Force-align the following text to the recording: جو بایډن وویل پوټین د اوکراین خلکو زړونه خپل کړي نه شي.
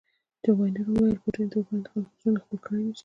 جو 0.43 0.51
بایډن 0.57 0.87
وویل 0.89 1.17
پوټین 1.23 1.47
د 1.49 1.53
اوکراین 1.57 1.83
خلکو 1.91 2.09
زړونه 2.19 2.39
خپل 2.43 2.57
کړي 2.65 2.81
نه 2.87 2.93
شي. 2.97 2.99